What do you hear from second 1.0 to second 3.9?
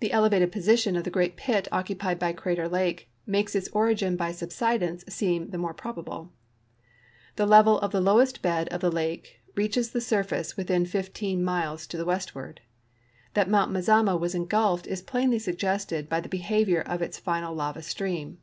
the great pit occupied by Crater lake makes its